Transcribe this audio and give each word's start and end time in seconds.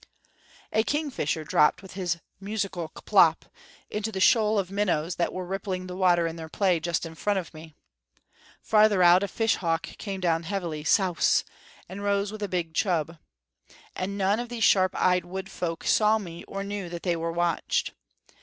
A 0.73 0.81
kingfisher 0.81 1.43
dropped 1.43 1.83
with 1.83 1.93
his 1.93 2.17
musical 2.39 2.87
K'plop! 2.89 3.45
into 3.87 4.11
the 4.11 4.19
shoal 4.19 4.57
of 4.57 4.71
minnows 4.71 5.17
that 5.17 5.31
were 5.31 5.45
rippling 5.45 5.85
the 5.85 5.95
water 5.95 6.25
in 6.25 6.37
their 6.37 6.49
play 6.49 6.79
just 6.79 7.05
in 7.05 7.13
front 7.13 7.37
of 7.37 7.53
me. 7.53 7.75
Farther 8.63 9.03
out, 9.03 9.21
a 9.21 9.27
fishhawk 9.27 9.83
came 9.99 10.19
down 10.19 10.41
heavily, 10.41 10.83
Souse! 10.83 11.43
and 11.87 12.01
rose 12.01 12.31
with 12.31 12.41
a 12.41 12.47
big 12.49 12.73
chub. 12.73 13.19
And 13.95 14.17
none 14.17 14.39
of 14.39 14.49
these 14.49 14.63
sharp 14.63 14.95
eyed 14.95 15.23
wood 15.25 15.51
folk 15.51 15.83
saw 15.83 16.17
me 16.17 16.43
or 16.45 16.63
knew 16.63 16.89
that 16.89 17.03
they 17.03 17.15
were 17.15 17.31
watched. 17.31 17.91